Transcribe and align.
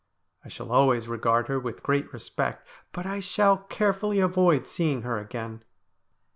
I 0.43 0.49
shall 0.49 0.71
always 0.71 1.07
re 1.07 1.19
gard 1.19 1.47
her 1.47 1.59
with 1.59 1.83
great 1.83 2.11
respect, 2.11 2.67
but 2.91 3.05
I 3.05 3.19
shall 3.19 3.57
carefully 3.57 4.19
avoid 4.19 4.65
seeing 4.65 5.03
her 5.03 5.19
again.' 5.19 5.61